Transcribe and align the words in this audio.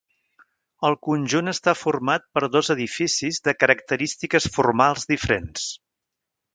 El 0.87 0.95
conjunt 1.07 1.51
està 1.51 1.75
format 1.81 2.25
per 2.39 2.43
dos 2.57 2.73
edificis 2.77 3.41
de 3.49 3.57
característiques 3.67 4.53
formals 4.59 5.11
diferents. 5.15 5.73